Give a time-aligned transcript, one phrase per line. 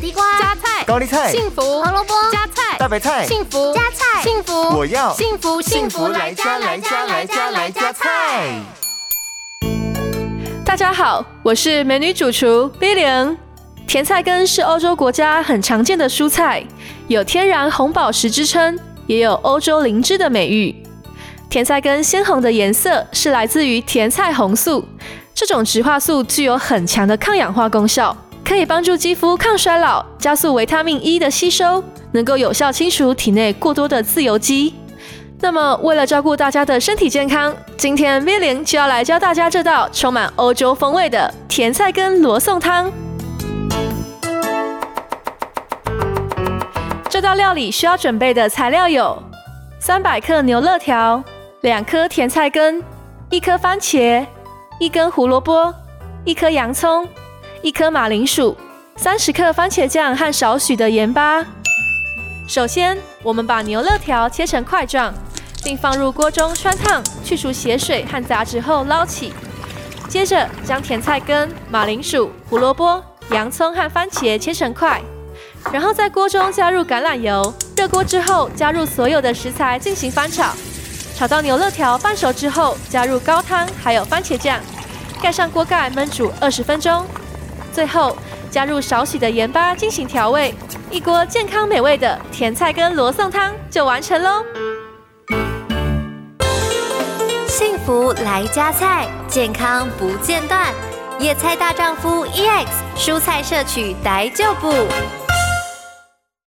[0.00, 8.62] 地瓜、加菜、高丽菜、幸福、胡萝卜、加菜、大白菜、幸福、加菜、幸福，我要幸福幸福来加来加来加来加菜。
[10.64, 13.36] 大家好，我是美女主厨 Billion。
[13.86, 16.64] 甜菜根是欧洲国家很常见的蔬菜，
[17.06, 20.74] 有天然红宝石之称，也有欧洲灵芝的美誉。
[21.50, 24.82] 甜菜根鲜红的颜色是来自于甜菜红素，
[25.34, 28.16] 这种植化素具有很强的抗氧化功效。
[28.50, 34.74] 可以帮助肌肤抗衰老，加速维他命 E 的吸收，能够有效清除体内过多的自由基。
[35.38, 42.90] 那么，为了照顾大家的身体健康，今天 villiam 就要来教大家这道充满欧洲风味的甜菜根罗宋汤。
[47.08, 49.16] 这道料理需要准备的材料有：
[49.78, 51.22] 三百克牛肋条、
[51.60, 52.82] 两颗甜菜根、
[53.30, 54.26] 一颗番茄、
[54.80, 55.72] 一根胡萝卜、
[56.24, 57.06] 一颗洋葱。
[57.62, 58.56] 一颗马铃薯，
[58.96, 61.44] 三十克番茄酱和少许的盐巴。
[62.48, 65.12] 首先，我们把牛肋条切成块状，
[65.62, 69.34] 并放入锅中汆烫，去除血水和杂质后捞起。
[70.08, 74.98] 接着，将甜菜根、马铃薯、胡萝卜、洋葱和番茄切成块，
[75.70, 77.52] 然后在锅中加入橄榄油。
[77.76, 80.54] 热锅之后，加入所有的食材进行翻炒，
[81.14, 84.58] 炒到牛肋条半熟之后，加入高汤还有番茄酱，
[85.20, 87.04] 盖上锅盖焖煮二十分钟。
[87.72, 88.16] 最后
[88.50, 90.54] 加入少许的盐巴进行调味，
[90.90, 94.44] 一锅健康美味的甜菜根罗宋汤就完成喽。
[97.46, 100.72] 幸福来加菜，健康不间断。
[101.18, 104.72] 野菜大丈夫 EX，蔬菜摄取逮就补。